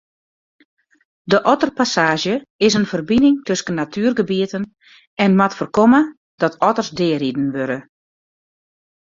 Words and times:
De 1.33 1.39
otterpassaazje 1.51 2.33
is 2.67 2.73
in 2.79 2.87
ferbining 2.91 3.43
tusken 3.47 3.75
natuergebieten 3.81 4.63
en 5.23 5.35
moat 5.39 5.55
foarkomme 5.59 6.01
dat 6.41 6.59
otters 6.69 6.91
deariden 6.99 7.47
wurde. 7.57 7.77